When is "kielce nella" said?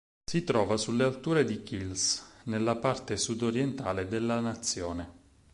1.61-2.75